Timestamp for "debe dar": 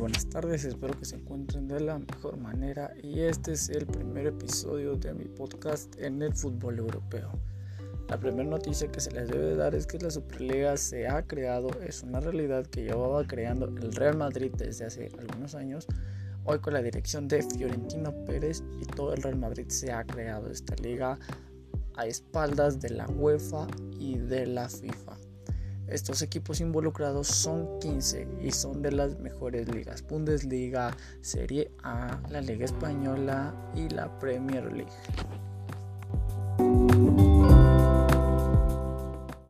9.28-9.74